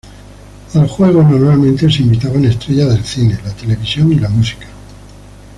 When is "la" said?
3.45-3.51, 4.19-4.29